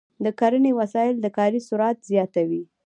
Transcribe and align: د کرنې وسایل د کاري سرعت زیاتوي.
د 0.23 0.25
کرنې 0.39 0.71
وسایل 0.79 1.15
د 1.19 1.27
کاري 1.37 1.59
سرعت 1.67 1.97
زیاتوي. 2.11 2.63